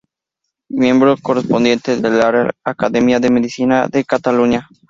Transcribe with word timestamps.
Miembro 0.71 1.15
correspondiente 1.21 1.97
de 1.97 2.09
la 2.09 2.31
Real 2.31 2.51
Academia 2.63 3.19
de 3.19 3.29
Medicina 3.29 3.87
de 3.87 4.03
Cataluña. 4.03 4.67